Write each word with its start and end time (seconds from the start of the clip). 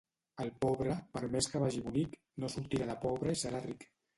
El 0.43 0.47
pobre, 0.63 0.95
per 1.17 1.21
més 1.35 1.49
que 1.53 1.61
vagi 1.65 1.83
bonic, 1.89 2.17
no 2.45 2.51
sortirà 2.55 2.91
de 2.93 2.99
pobre 3.07 3.37
i 3.37 3.43
serà 3.45 3.63
ric. 3.71 3.91